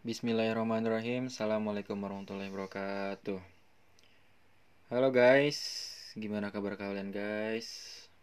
Bismillahirrahmanirrahim. 0.00 1.28
Assalamualaikum 1.28 1.92
warahmatullahi 1.92 2.48
wabarakatuh. 2.48 3.36
Halo 4.88 5.12
guys. 5.12 5.60
Gimana 6.16 6.48
kabar 6.48 6.80
kalian 6.80 7.12
guys? 7.12 7.68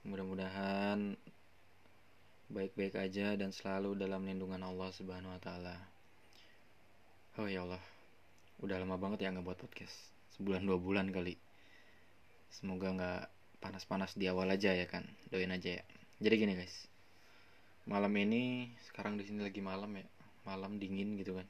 Mudah-mudahan 0.01 1.13
Baik-baik 2.49 2.97
aja 2.97 3.37
dan 3.37 3.53
selalu 3.53 3.93
dalam 3.93 4.25
lindungan 4.25 4.57
Allah 4.65 4.89
subhanahu 4.89 5.29
wa 5.29 5.37
ta'ala. 5.37 5.77
Oh 7.37 7.45
ya 7.45 7.61
Allah. 7.61 7.83
Udah 8.65 8.81
lama 8.81 8.97
banget 8.97 9.29
ya 9.29 9.37
nggak 9.37 9.45
buat 9.45 9.61
podcast. 9.61 9.93
Sebulan 10.33 10.65
dua 10.65 10.81
bulan 10.81 11.13
kali. 11.13 11.37
Semoga 12.49 12.89
nggak 12.89 13.21
panas-panas 13.61 14.17
di 14.17 14.25
awal 14.25 14.49
aja 14.49 14.73
ya 14.73 14.89
kan? 14.89 15.05
Doain 15.29 15.53
aja 15.53 15.77
ya. 15.77 15.85
Jadi 16.25 16.41
gini 16.41 16.57
guys. 16.57 16.89
Malam 17.85 18.17
ini 18.17 18.73
Sekarang 18.89 19.13
di 19.13 19.29
sini 19.29 19.45
lagi 19.45 19.61
malam 19.61 19.93
ya. 19.93 20.09
Malam 20.41 20.81
dingin 20.81 21.21
gitu 21.21 21.37
kan 21.37 21.45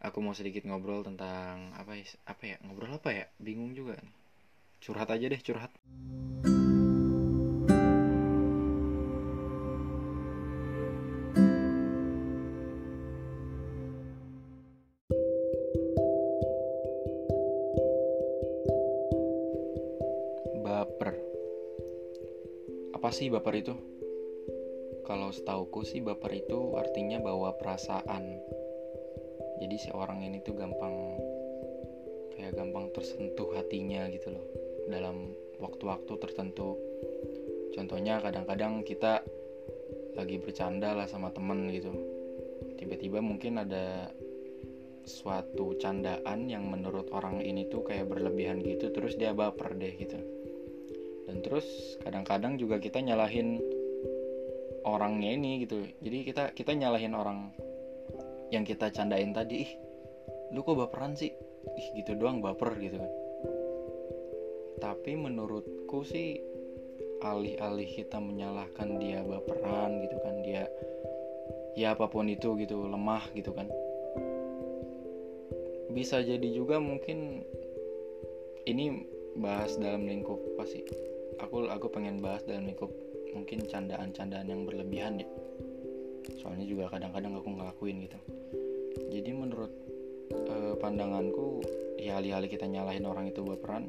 aku 0.00 0.18
mau 0.24 0.36
sedikit 0.36 0.64
ngobrol 0.68 1.04
tentang 1.04 1.72
apa 1.76 1.96
ya 1.96 2.04
apa 2.28 2.42
ya 2.44 2.56
ngobrol 2.64 2.96
apa 2.96 3.10
ya? 3.12 3.24
Bingung 3.40 3.72
juga. 3.72 3.96
Nih 4.00 4.26
curhat 4.86 5.08
aja 5.10 5.26
deh 5.26 5.40
curhat. 5.40 5.72
Baper. 20.62 21.18
Apa 22.94 23.08
sih 23.10 23.26
baper 23.26 23.54
itu? 23.58 23.74
Kalau 25.06 25.30
setauku 25.30 25.82
sih 25.86 26.02
baper 26.02 26.46
itu 26.46 26.74
artinya 26.78 27.22
bawa 27.22 27.58
perasaan 27.58 28.55
jadi 29.56 29.76
si 29.80 29.88
orang 29.92 30.20
ini 30.24 30.44
tuh 30.44 30.52
gampang 30.52 31.16
kayak 32.36 32.52
gampang 32.52 32.92
tersentuh 32.92 33.56
hatinya 33.56 34.06
gitu 34.12 34.36
loh. 34.36 34.44
Dalam 34.86 35.32
waktu-waktu 35.58 36.12
tertentu. 36.20 36.76
Contohnya 37.72 38.20
kadang-kadang 38.20 38.84
kita 38.84 39.24
lagi 40.16 40.36
bercanda 40.40 40.96
lah 40.96 41.08
sama 41.08 41.32
temen 41.32 41.68
gitu. 41.72 41.92
Tiba-tiba 42.76 43.20
mungkin 43.20 43.60
ada 43.60 44.12
suatu 45.06 45.78
candaan 45.78 46.50
yang 46.50 46.66
menurut 46.66 47.08
orang 47.14 47.38
ini 47.38 47.70
tuh 47.70 47.86
kayak 47.86 48.10
berlebihan 48.10 48.58
gitu 48.58 48.90
terus 48.90 49.14
dia 49.16 49.32
baper 49.32 49.76
deh 49.76 49.92
gitu. 49.96 50.18
Dan 51.26 51.42
terus 51.42 51.66
kadang-kadang 52.04 52.56
juga 52.60 52.78
kita 52.78 53.00
nyalahin 53.00 53.60
orangnya 54.86 55.34
ini 55.34 55.66
gitu. 55.66 55.82
Jadi 56.00 56.18
kita 56.26 56.44
kita 56.54 56.72
nyalahin 56.74 57.14
orang 57.16 57.50
yang 58.54 58.62
kita 58.62 58.90
candain 58.94 59.34
tadi 59.34 59.66
ih 59.66 59.72
lu 60.54 60.62
kok 60.62 60.78
baperan 60.78 61.18
sih? 61.18 61.34
Ih 61.74 61.88
gitu 61.98 62.14
doang 62.14 62.38
baper 62.38 62.78
gitu 62.78 63.02
kan. 63.02 63.12
Tapi 64.78 65.18
menurutku 65.18 66.06
sih 66.06 66.38
alih-alih 67.24 67.88
kita 67.90 68.20
menyalahkan 68.20 69.00
dia 69.00 69.24
baperan 69.24 70.04
gitu 70.04 70.16
kan 70.20 70.34
dia 70.44 70.68
ya 71.74 71.96
apa 71.96 72.06
pun 72.06 72.28
itu 72.28 72.54
gitu 72.60 72.86
lemah 72.86 73.24
gitu 73.34 73.50
kan. 73.50 73.66
Bisa 75.90 76.20
jadi 76.20 76.46
juga 76.52 76.76
mungkin 76.78 77.42
ini 78.68 79.06
bahas 79.40 79.76
dalam 79.80 80.04
lingkup 80.04 80.38
pasti 80.56 80.84
aku 81.40 81.68
aku 81.68 81.86
pengen 81.92 82.20
bahas 82.20 82.44
dalam 82.44 82.68
lingkup 82.68 82.88
mungkin 83.36 83.68
candaan-candaan 83.68 84.48
yang 84.48 84.64
berlebihan 84.64 85.20
ya 85.20 85.28
soalnya 86.40 86.66
juga 86.66 86.90
kadang-kadang 86.90 87.38
aku 87.38 87.48
ngelakuin 87.54 87.96
gitu. 88.06 88.18
Jadi 89.12 89.30
menurut 89.32 89.72
uh, 90.50 90.74
pandanganku 90.80 91.62
ya 91.96 92.18
alih-alih 92.18 92.50
kita 92.50 92.66
nyalahin 92.66 93.06
orang 93.06 93.30
itu 93.30 93.40
berperan 93.42 93.88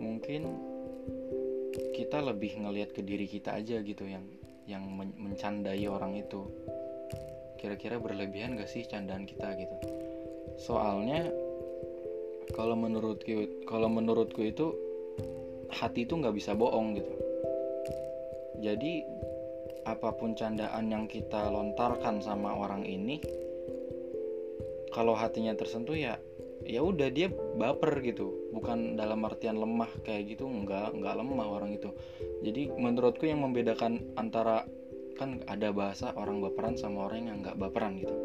mungkin 0.00 0.56
kita 1.94 2.24
lebih 2.24 2.56
ngelihat 2.64 2.96
ke 2.96 3.04
diri 3.04 3.28
kita 3.28 3.60
aja 3.60 3.78
gitu 3.84 4.08
yang 4.08 4.24
yang 4.64 4.82
men 4.86 5.12
mencandai 5.18 5.84
orang 5.86 6.16
itu. 6.18 6.46
Kira-kira 7.60 8.00
berlebihan 8.00 8.56
gak 8.56 8.72
sih 8.72 8.88
candaan 8.88 9.28
kita 9.28 9.52
gitu? 9.60 9.76
Soalnya 10.56 11.28
kalau 12.56 12.74
menurutku 12.74 13.64
kalau 13.68 13.92
menurutku 13.92 14.40
itu 14.42 14.72
hati 15.70 16.08
itu 16.08 16.16
nggak 16.18 16.34
bisa 16.34 16.56
bohong 16.56 16.98
gitu. 16.98 17.14
Jadi 18.60 19.04
apa 19.84 20.12
pun 20.16 20.36
candaan 20.36 20.92
yang 20.92 21.04
kita 21.08 21.48
lontarkan 21.48 22.20
sama 22.20 22.52
orang 22.52 22.84
ini 22.84 23.20
kalau 24.90 25.14
hatinya 25.14 25.54
tersentuh 25.54 25.94
ya 25.94 26.18
ya 26.66 26.84
udah 26.84 27.08
dia 27.08 27.30
baper 27.30 28.04
gitu. 28.04 28.50
Bukan 28.52 28.98
dalam 28.98 29.24
artian 29.24 29.56
lemah 29.56 29.88
kayak 30.04 30.36
gitu 30.36 30.44
nggak 30.44 30.98
nggak 30.98 31.14
lemah 31.16 31.46
orang 31.48 31.70
itu. 31.76 31.90
Jadi 32.44 32.68
menurutku 32.74 33.24
yang 33.24 33.40
membedakan 33.40 34.02
antara 34.18 34.66
kan 35.16 35.44
ada 35.48 35.70
bahasa 35.72 36.12
orang 36.16 36.40
baperan 36.40 36.76
sama 36.76 37.08
orang 37.08 37.28
yang 37.28 37.36
nggak 37.44 37.56
baperan 37.56 38.00
gitu. 38.00 38.16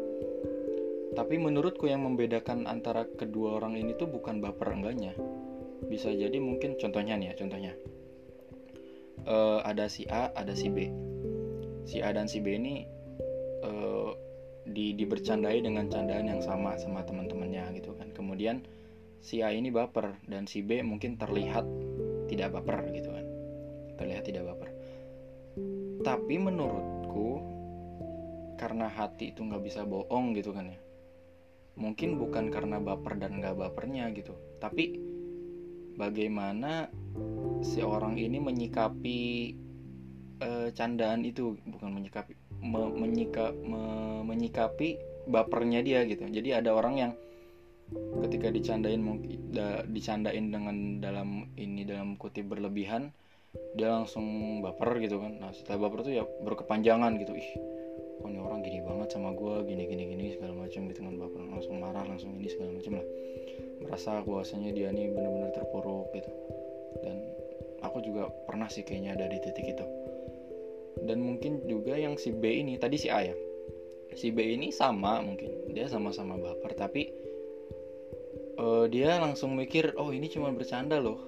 Tapi 1.16 1.40
menurutku 1.40 1.88
yang 1.88 2.04
membedakan 2.04 2.68
antara 2.68 3.08
kedua 3.08 3.56
orang 3.56 3.80
ini 3.80 3.96
tuh 3.96 4.10
bukan 4.10 4.42
baper 4.42 4.74
enggaknya. 4.74 5.16
Bisa 5.86 6.12
jadi 6.12 6.36
mungkin 6.36 6.76
contohnya 6.76 7.16
nih 7.16 7.32
ya 7.32 7.34
contohnya. 7.40 7.72
Uh, 9.26 9.58
ada 9.66 9.90
si 9.90 10.06
A 10.06 10.30
ada 10.38 10.54
si 10.54 10.70
B 10.70 10.86
si 11.86 12.02
A 12.02 12.12
dan 12.12 12.26
si 12.26 12.42
B 12.42 12.58
ini 12.58 12.84
uh, 13.62 14.12
di 14.66 14.92
dibercandai 14.98 15.62
dengan 15.62 15.86
candaan 15.86 16.26
yang 16.26 16.42
sama 16.42 16.74
sama 16.76 17.06
teman-temannya 17.06 17.78
gitu 17.78 17.94
kan. 17.94 18.10
Kemudian 18.12 18.66
si 19.22 19.40
A 19.40 19.54
ini 19.54 19.70
baper 19.70 20.18
dan 20.26 20.44
si 20.50 20.60
B 20.60 20.82
mungkin 20.82 21.16
terlihat 21.16 21.64
tidak 22.26 22.58
baper 22.58 22.90
gitu 22.90 23.14
kan. 23.14 23.26
Terlihat 23.96 24.26
tidak 24.26 24.50
baper. 24.52 24.68
Tapi 26.02 26.34
menurutku 26.36 27.40
karena 28.56 28.88
hati 28.88 29.30
itu 29.30 29.44
nggak 29.44 29.62
bisa 29.62 29.84
bohong 29.84 30.32
gitu 30.34 30.50
kan 30.50 30.72
ya 30.72 30.80
mungkin 31.76 32.16
bukan 32.16 32.48
karena 32.48 32.80
baper 32.80 33.20
dan 33.20 33.38
nggak 33.38 33.56
bapernya 33.56 34.08
gitu 34.16 34.32
tapi 34.58 34.96
bagaimana 36.00 36.88
si 37.60 37.84
orang 37.84 38.16
ini 38.16 38.40
menyikapi 38.40 39.52
e, 40.40 40.70
candaan 40.72 41.24
itu 41.24 41.56
bukan 41.64 41.90
menyikapi 41.92 42.32
me, 42.60 42.80
menyika, 42.92 43.52
me, 43.52 43.82
menyikapi 44.24 45.00
bapernya 45.28 45.82
dia 45.82 46.02
gitu. 46.06 46.26
Jadi 46.26 46.54
ada 46.54 46.74
orang 46.74 46.94
yang 46.98 47.12
ketika 48.26 48.50
dicandain 48.50 48.98
dicandain 49.94 50.50
dengan 50.50 50.98
dalam 50.98 51.46
ini 51.54 51.86
dalam 51.86 52.18
kutip 52.18 52.50
berlebihan 52.50 53.14
dia 53.78 53.94
langsung 53.94 54.58
baper 54.60 54.98
gitu 54.98 55.22
kan. 55.22 55.38
Nah 55.38 55.50
setelah 55.54 55.86
baper 55.86 56.02
tuh 56.02 56.14
ya 56.18 56.24
berkepanjangan 56.26 57.14
gitu. 57.22 57.34
Ih 57.38 57.50
kok 58.16 58.32
ini 58.32 58.40
orang 58.40 58.64
gini 58.64 58.80
banget 58.80 59.12
sama 59.12 59.30
gue 59.36 59.54
gini 59.70 59.86
gini 59.86 60.02
gini 60.08 60.24
segala 60.34 60.66
macam 60.66 60.80
gitu 60.90 61.00
kan. 61.06 61.14
Baper 61.14 61.42
langsung 61.46 61.74
marah 61.78 62.04
langsung 62.04 62.34
ini 62.36 62.48
segala 62.50 62.74
macam 62.74 62.92
lah. 62.98 63.06
Merasa 63.86 64.10
bahwasanya 64.26 64.70
dia 64.74 64.88
nih 64.90 65.14
bener-bener 65.14 65.54
terpuruk 65.54 66.10
gitu. 66.10 66.32
Dan 67.06 67.22
aku 67.86 68.02
juga 68.02 68.26
pernah 68.50 68.66
sih 68.66 68.82
kayaknya 68.82 69.14
ada 69.14 69.30
di 69.30 69.38
titik 69.38 69.78
itu 69.78 69.86
dan 71.06 71.22
mungkin 71.22 71.64
juga 71.70 71.94
yang 71.94 72.18
si 72.18 72.34
B 72.34 72.60
ini 72.62 72.76
tadi 72.76 72.98
si 72.98 73.08
A 73.08 73.22
ya. 73.22 73.36
Si 74.16 74.34
B 74.34 74.42
ini 74.42 74.74
sama 74.74 75.22
mungkin 75.22 75.72
dia 75.72 75.86
sama-sama 75.86 76.36
baper 76.36 76.72
tapi 76.74 77.08
uh, 78.58 78.84
dia 78.90 79.16
langsung 79.20 79.54
mikir 79.54 79.94
oh 79.96 80.10
ini 80.10 80.26
cuma 80.28 80.52
bercanda 80.52 80.98
loh. 80.98 81.22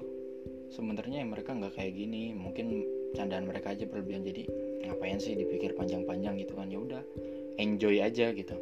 Sebenarnya 0.69 1.25
mereka 1.25 1.56
nggak 1.56 1.81
kayak 1.81 1.97
gini 1.97 2.37
mungkin 2.37 2.84
candaan 3.17 3.49
mereka 3.49 3.72
aja 3.72 3.88
berlebihan 3.88 4.21
jadi 4.21 4.44
ngapain 4.84 5.17
sih 5.17 5.33
dipikir 5.33 5.72
panjang-panjang 5.72 6.37
gitu 6.44 6.53
kan? 6.59 6.69
Ya 6.69 6.78
udah 6.83 7.03
enjoy 7.56 8.05
aja 8.05 8.35
gitu. 8.35 8.56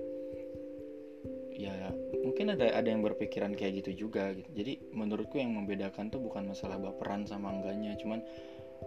Ya 1.57 1.73
mungkin 2.21 2.53
ada 2.53 2.69
ada 2.69 2.89
yang 2.91 3.01
berpikiran 3.01 3.57
kayak 3.57 3.83
gitu 3.83 4.07
juga 4.07 4.35
gitu. 4.37 4.51
Jadi 4.53 4.73
menurutku 4.93 5.41
yang 5.41 5.57
membedakan 5.57 6.13
tuh 6.13 6.21
bukan 6.21 6.53
masalah 6.53 6.77
baperan 6.77 7.25
sama 7.25 7.55
enggaknya 7.55 7.97
cuman 7.97 8.21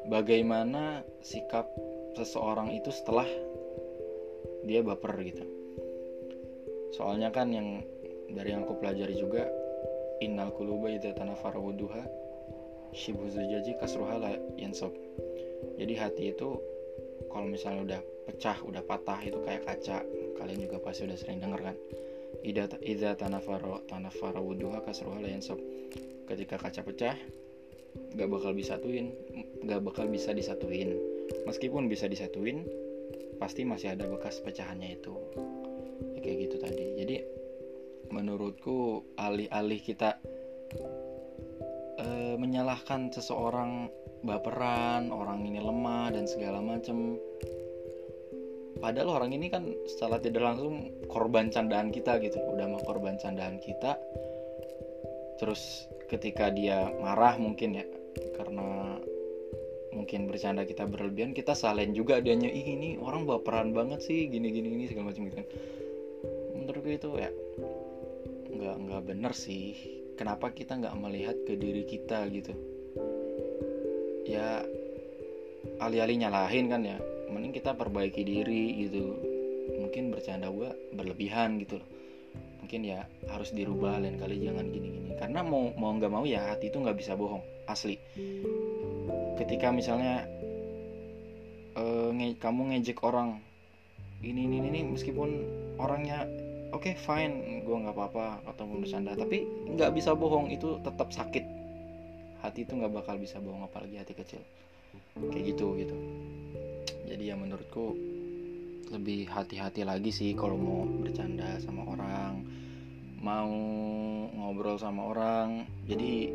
bagaimana 0.07 1.03
sikap 1.25 1.67
seseorang 2.17 2.73
itu 2.73 2.89
setelah 2.93 3.27
dia 4.65 4.81
baper 4.85 5.13
gitu. 5.25 5.45
Soalnya 6.93 7.29
kan 7.29 7.53
yang 7.53 7.85
dari 8.29 8.53
yang 8.53 8.65
aku 8.65 8.77
pelajari 8.77 9.17
juga 9.17 9.49
innal 10.21 10.53
kuluba 10.53 10.91
idza 10.91 11.15
tanafara 11.15 11.57
wuduha 11.57 12.05
shibhu 12.93 13.29
zujaji 13.29 13.77
kasruha 13.77 14.17
la 14.17 14.33
yansab 14.57 14.91
jadi 15.79 15.93
hati 15.95 16.33
itu 16.33 16.59
kalau 17.29 17.47
misalnya 17.47 17.81
udah 17.85 18.01
pecah 18.29 18.57
udah 18.65 18.83
patah 18.83 19.19
itu 19.23 19.37
kayak 19.45 19.63
kaca 19.65 20.03
kalian 20.37 20.59
juga 20.65 20.77
pasti 20.81 21.05
udah 21.05 21.17
sering 21.17 21.39
denger 21.41 21.61
kan? 21.71 21.75
Idza 22.45 23.17
tanafara 23.17 23.83
tanafara 23.89 24.39
wuduha 24.39 24.83
kasruha 24.85 25.19
la 25.19 25.29
yansab 25.29 25.59
ketika 26.29 26.61
kaca 26.61 26.81
pecah 26.85 27.17
gak 28.13 28.29
bakal 28.29 28.53
disatuin 28.53 29.11
gak 29.65 29.81
bakal 29.81 30.05
bisa 30.05 30.29
disatuin 30.31 30.93
meskipun 31.45 31.89
bisa 31.89 32.05
disatuin 32.05 32.65
pasti 33.39 33.63
masih 33.63 33.95
ada 33.95 34.05
bekas 34.05 34.43
pecahannya 34.43 34.99
itu. 34.99 35.15
Ya 36.15 36.19
kayak 36.19 36.37
gitu 36.49 36.55
tadi. 36.59 36.85
Jadi 36.99 37.15
menurutku 38.09 39.05
alih-alih 39.15 39.79
kita 39.79 40.17
uh, 42.01 42.35
menyalahkan 42.35 43.13
seseorang 43.13 43.87
baperan 44.25 45.13
orang 45.13 45.47
ini 45.47 45.63
lemah 45.63 46.11
dan 46.11 46.27
segala 46.27 46.59
macem 46.59 47.15
padahal 48.83 49.19
orang 49.23 49.31
ini 49.35 49.47
kan 49.47 49.63
secara 49.87 50.19
tidak 50.19 50.43
langsung 50.43 50.91
korban 51.07 51.47
candaan 51.53 51.93
kita 51.93 52.19
gitu. 52.19 52.39
Udah 52.41 52.67
mau 52.67 52.81
korban 52.83 53.15
candaan 53.15 53.61
kita 53.63 53.95
terus 55.39 55.87
ketika 56.11 56.51
dia 56.51 56.91
marah 56.99 57.39
mungkin 57.39 57.79
ya 57.79 57.85
karena 58.35 58.88
mungkin 59.99 60.31
bercanda 60.31 60.63
kita 60.63 60.87
berlebihan 60.87 61.35
kita 61.35 61.51
salin 61.51 61.91
juga 61.91 62.23
dianya 62.23 62.47
ih 62.47 62.63
ini 62.63 62.95
orang 62.95 63.27
baperan 63.27 63.75
banget 63.75 63.99
sih 63.99 64.31
gini 64.31 64.47
gini 64.47 64.71
gini 64.71 64.83
segala 64.87 65.11
macam 65.11 65.27
gitu 65.27 65.35
kan. 65.43 65.47
Menurutku 66.55 66.87
itu 66.87 67.09
ya 67.19 67.29
nggak 68.55 68.75
nggak 68.87 69.01
bener 69.03 69.33
sih. 69.35 69.75
Kenapa 70.15 70.55
kita 70.55 70.79
nggak 70.79 70.95
melihat 70.95 71.35
ke 71.43 71.59
diri 71.59 71.83
kita 71.83 72.23
gitu? 72.31 72.55
Ya 74.23 74.63
alih-alih 75.83 76.23
nyalahin 76.23 76.71
kan 76.71 76.81
ya. 76.87 76.95
Mending 77.27 77.51
kita 77.51 77.75
perbaiki 77.75 78.23
diri 78.23 78.79
gitu. 78.87 79.19
Mungkin 79.83 80.15
bercanda 80.15 80.47
gue 80.47 80.95
berlebihan 80.95 81.59
gitu 81.59 81.83
loh. 81.83 81.89
Mungkin 82.63 82.87
ya 82.87 83.03
harus 83.27 83.51
dirubah 83.51 83.99
lain 83.99 84.15
kali 84.15 84.39
jangan 84.39 84.63
gini-gini. 84.71 85.19
Karena 85.19 85.43
mau 85.43 85.75
mau 85.75 85.91
nggak 85.91 86.11
mau 86.11 86.23
ya 86.23 86.55
hati 86.55 86.71
itu 86.71 86.79
nggak 86.79 86.95
bisa 86.95 87.19
bohong 87.19 87.43
asli 87.69 87.99
ketika 89.39 89.71
misalnya 89.71 90.27
uh, 91.79 92.11
nge 92.11 92.35
kamu 92.43 92.75
ngejek 92.75 92.99
orang 93.07 93.39
ini 94.19 94.51
ini 94.51 94.59
ini 94.59 94.79
meskipun 94.91 95.29
orangnya 95.79 96.27
oke 96.75 96.85
okay, 96.85 96.93
fine 96.99 97.63
gue 97.63 97.77
nggak 97.85 97.95
apa-apa 97.95 98.43
atau 98.51 98.67
bercanda. 98.67 99.15
Tapi 99.15 99.47
nggak 99.75 99.95
bisa 99.95 100.13
bohong 100.13 100.51
itu 100.51 100.77
tetap 100.83 101.09
sakit. 101.15 101.45
Hati 102.43 102.63
itu 102.63 102.73
nggak 102.75 102.93
bakal 102.93 103.15
bisa 103.19 103.39
bohong 103.39 103.63
apalagi 103.63 103.99
hati 103.99 104.13
kecil. 104.15 104.41
Kayak 105.15 105.55
gitu 105.55 105.75
gitu. 105.79 105.95
Jadi 107.07 107.23
ya 107.31 107.35
menurutku 107.39 107.95
lebih 108.89 109.29
hati-hati 109.29 109.85
lagi 109.85 110.09
sih 110.09 110.33
kalau 110.33 110.57
mau 110.57 110.81
bercanda 110.83 111.61
sama 111.61 111.85
orang 111.85 112.43
mau 113.19 113.51
ngobrol 114.35 114.75
sama 114.75 115.07
orang. 115.07 115.63
Jadi 115.87 116.31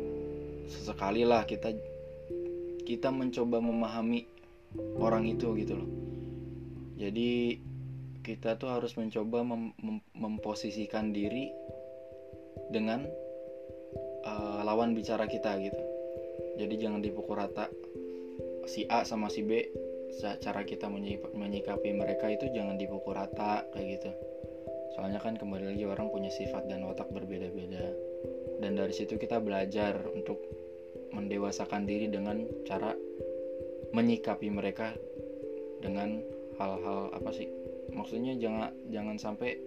sesekali 0.65 1.21
lah 1.21 1.45
kita 1.45 1.69
kita 2.85 3.09
mencoba 3.09 3.57
memahami 3.59 4.29
orang 5.01 5.25
itu 5.25 5.51
gitu 5.57 5.73
loh. 5.75 5.89
Jadi 6.95 7.59
kita 8.23 8.57
tuh 8.57 8.71
harus 8.71 8.95
mencoba 8.95 9.45
mem 9.45 9.75
mem 9.81 9.97
memposisikan 10.15 11.11
diri 11.11 11.51
dengan 12.71 13.05
uh, 14.25 14.61
lawan 14.63 14.95
bicara 14.97 15.27
kita 15.29 15.57
gitu. 15.61 15.83
Jadi 16.55 16.73
jangan 16.79 17.03
dipukul 17.03 17.37
rata. 17.37 17.67
Si 18.65 18.87
A 18.89 19.05
sama 19.05 19.29
si 19.29 19.45
B 19.45 19.51
cara 20.15 20.63
kita 20.63 20.87
menyikapi 21.35 21.91
mereka 21.91 22.31
itu 22.31 22.47
jangan 22.55 22.79
dipukul 22.79 23.13
rata 23.13 23.67
kayak 23.75 23.99
gitu. 23.99 24.11
Soalnya 24.95 25.19
kan 25.19 25.35
kembali 25.35 25.75
lagi 25.75 25.83
orang 25.83 26.07
punya 26.07 26.31
sifat 26.31 26.71
dan 26.71 26.87
watak 26.87 27.11
berbeda-beda. 27.11 27.91
Dan 28.63 28.79
dari 28.79 28.95
situ 28.95 29.19
kita 29.19 29.43
belajar 29.43 29.99
untuk 30.15 30.39
mendewasakan 31.13 31.85
diri 31.85 32.09
dengan 32.09 32.45
cara 32.65 32.95
menyikapi 33.93 34.49
mereka 34.49 34.95
dengan 35.83 36.21
hal-hal 36.57 37.13
apa 37.13 37.29
sih? 37.35 37.49
Maksudnya 37.93 38.35
jangan 38.39 38.71
jangan 38.89 39.17
sampai 39.19 39.59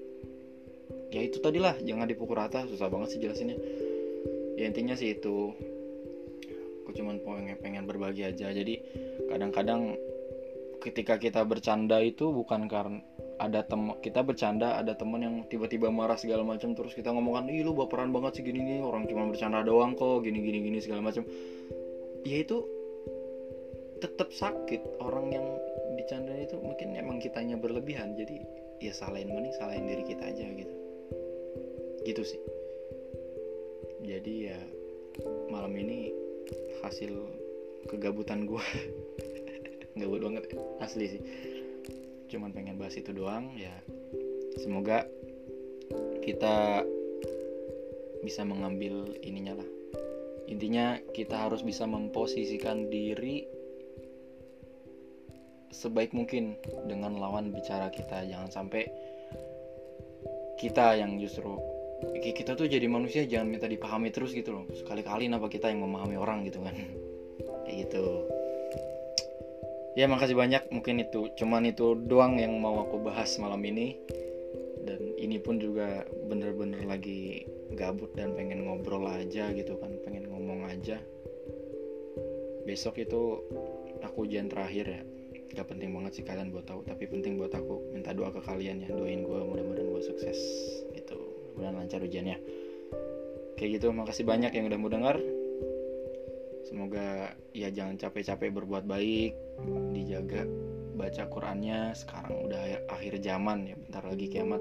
ya 1.12 1.24
itu 1.24 1.40
tadilah 1.40 1.76
jangan 1.84 2.08
dipukul 2.08 2.36
rata 2.36 2.64
susah 2.66 2.88
banget 2.90 3.16
sih 3.16 3.20
jelasinnya. 3.22 3.58
Ya 4.58 4.66
intinya 4.66 4.98
sih 4.98 5.14
itu. 5.14 5.54
Aku 6.82 6.90
cuman 6.96 7.20
pengen 7.20 7.56
pengen 7.60 7.84
berbagi 7.84 8.26
aja. 8.26 8.48
Jadi 8.50 8.80
kadang-kadang 9.28 9.94
ketika 10.80 11.20
kita 11.20 11.44
bercanda 11.44 12.00
itu 12.00 12.30
bukan 12.30 12.66
karena 12.70 13.02
ada 13.38 13.62
tem 13.62 13.94
kita 14.02 14.26
bercanda 14.26 14.78
ada 14.78 14.98
temen 14.98 15.22
yang 15.22 15.36
tiba-tiba 15.46 15.88
marah 15.94 16.18
segala 16.18 16.42
macam 16.42 16.74
terus 16.74 16.92
kita 16.92 17.14
ngomongkan 17.14 17.46
ih 17.50 17.62
lu 17.62 17.74
baperan 17.74 18.10
banget 18.10 18.38
sih 18.38 18.44
gini 18.44 18.60
nih 18.62 18.78
orang 18.82 19.06
cuma 19.06 19.30
bercanda 19.30 19.62
doang 19.62 19.94
kok 19.94 20.26
gini 20.26 20.42
gini 20.42 20.58
gini 20.66 20.78
segala 20.82 21.06
macam 21.06 21.22
ya 22.26 22.36
itu 22.42 22.66
tetap 23.98 24.30
sakit 24.30 25.02
orang 25.02 25.30
yang 25.34 25.46
bercanda 25.98 26.34
itu 26.38 26.58
mungkin 26.58 26.94
emang 26.94 27.18
kitanya 27.18 27.58
berlebihan 27.58 28.14
jadi 28.14 28.42
ya 28.78 28.94
salahin 28.94 29.30
mending 29.30 29.54
salahin 29.58 29.90
diri 29.90 30.04
kita 30.06 30.22
aja 30.22 30.44
gitu. 30.54 30.74
Gitu 32.06 32.22
sih. 32.22 32.40
Jadi 34.06 34.54
ya 34.54 34.58
malam 35.50 35.74
ini 35.74 36.14
hasil 36.86 37.10
kegabutan 37.90 38.46
gue 38.46 38.62
gabut 39.98 40.22
banget 40.22 40.54
asli 40.78 41.18
sih 41.18 41.22
cuman 42.28 42.52
pengen 42.52 42.76
bahas 42.76 42.94
itu 43.00 43.10
doang 43.10 43.56
ya. 43.56 43.72
Semoga 44.60 45.08
kita 46.22 46.84
bisa 48.20 48.44
mengambil 48.44 49.16
ininya 49.24 49.56
lah. 49.56 49.68
Intinya 50.48 51.00
kita 51.12 51.48
harus 51.48 51.64
bisa 51.64 51.84
memposisikan 51.88 52.88
diri 52.92 53.44
sebaik 55.72 56.12
mungkin 56.16 56.56
dengan 56.88 57.16
lawan 57.16 57.52
bicara 57.52 57.88
kita. 57.92 58.24
Jangan 58.28 58.48
sampai 58.52 58.88
kita 60.60 61.00
yang 61.00 61.16
justru 61.20 61.56
kita 62.20 62.54
tuh 62.54 62.70
jadi 62.70 62.86
manusia 62.86 63.26
jangan 63.26 63.48
minta 63.50 63.66
dipahami 63.68 64.12
terus 64.12 64.36
gitu 64.36 64.52
loh. 64.52 64.64
Sekali-kali 64.72 65.28
apa 65.32 65.48
kita 65.48 65.72
yang 65.72 65.84
memahami 65.84 66.16
orang 66.20 66.44
gitu 66.44 66.60
kan? 66.60 66.76
Kayak 67.64 67.88
gitu 67.88 68.37
ya 69.98 70.06
makasih 70.06 70.38
banyak. 70.38 70.70
Mungkin 70.70 71.02
itu 71.02 71.34
cuman 71.34 71.66
itu 71.66 71.98
doang 72.06 72.38
yang 72.38 72.54
mau 72.62 72.86
aku 72.86 73.02
bahas 73.02 73.34
malam 73.42 73.58
ini. 73.66 73.98
Dan 74.86 75.18
ini 75.18 75.42
pun 75.42 75.58
juga 75.58 76.06
bener-bener 76.30 76.86
lagi 76.86 77.42
gabut 77.74 78.14
dan 78.14 78.32
pengen 78.38 78.64
ngobrol 78.64 79.04
aja 79.10 79.50
gitu 79.50 79.74
kan 79.82 79.98
pengen 80.06 80.30
ngomong 80.30 80.70
aja. 80.70 81.02
Besok 82.62 83.02
itu 83.02 83.42
aku 84.06 84.30
ujian 84.30 84.46
terakhir 84.46 84.86
ya. 84.86 85.02
Gak 85.58 85.74
penting 85.74 85.90
banget 85.90 86.22
sih 86.22 86.24
kalian 86.24 86.54
buat 86.54 86.70
tahu 86.70 86.86
tapi 86.86 87.10
penting 87.10 87.34
buat 87.34 87.50
aku. 87.50 87.90
Minta 87.90 88.14
doa 88.14 88.30
ke 88.30 88.38
kalian 88.38 88.86
ya 88.86 88.94
doain 88.94 89.26
gue 89.26 89.40
mudah-mudahan 89.42 89.90
gue 89.90 90.02
sukses. 90.06 90.38
Gitu. 90.94 91.18
Mudah 91.58 91.74
lancar 91.74 91.98
ujiannya. 92.00 92.38
Kayak 93.58 93.82
gitu 93.82 93.90
makasih 93.90 94.22
banyak 94.22 94.54
yang 94.54 94.70
udah 94.70 94.78
mau 94.78 94.86
dengar 94.86 95.18
semoga 96.68 97.32
ya 97.56 97.72
jangan 97.72 97.96
capek-capek 97.96 98.52
berbuat 98.52 98.84
baik 98.84 99.32
dijaga 99.96 100.44
baca 100.94 101.24
Qurannya. 101.32 101.96
Sekarang 101.96 102.44
udah 102.44 102.84
akhir 102.92 103.24
zaman 103.24 103.72
ya 103.72 103.74
bentar 103.80 104.04
lagi 104.04 104.28
kiamat. 104.28 104.60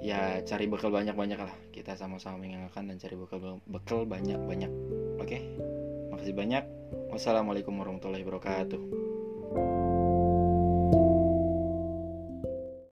Ya 0.00 0.42
cari 0.42 0.66
bekal 0.66 0.90
banyak-banyak 0.90 1.38
lah. 1.38 1.54
Kita 1.70 1.94
sama-sama 1.94 2.42
mengingatkan 2.42 2.90
dan 2.90 2.96
cari 2.98 3.14
bekal 3.14 3.62
bekal 3.68 4.08
banyak-banyak. 4.08 4.72
Oke? 5.22 5.38
Makasih 6.10 6.34
banyak. 6.34 6.64
Wassalamualaikum 7.14 7.76
warahmatullahi 7.78 8.24
wabarakatuh 8.26 9.89